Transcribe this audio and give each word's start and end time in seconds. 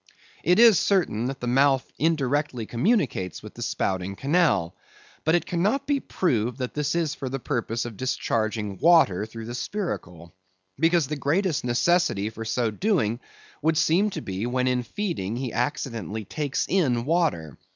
It 0.43 0.57
is 0.57 0.79
certain 0.79 1.25
that 1.25 1.41
the 1.41 1.45
mouth 1.45 1.87
indirectly 1.99 2.65
communicates 2.65 3.43
with 3.43 3.53
the 3.53 3.61
spouting 3.61 4.15
canal; 4.15 4.75
but 5.23 5.35
it 5.35 5.45
cannot 5.45 5.85
be 5.85 5.99
proved 5.99 6.57
that 6.57 6.73
this 6.73 6.95
is 6.95 7.13
for 7.13 7.29
the 7.29 7.37
purpose 7.37 7.85
of 7.85 7.97
discharging 7.97 8.79
water 8.79 9.27
through 9.27 9.45
the 9.45 9.53
spiracle. 9.53 10.31
Because 10.79 11.05
the 11.05 11.15
greatest 11.17 11.63
necessity 11.63 12.31
for 12.31 12.45
so 12.45 12.71
doing 12.71 13.19
would 13.61 13.77
seem 13.77 14.09
to 14.09 14.21
be, 14.21 14.47
when 14.47 14.67
in 14.67 14.81
feeding 14.81 15.35
he 15.35 15.53
accidentally 15.53 16.25
takes 16.25 16.65
in 16.67 17.05
water. 17.05 17.59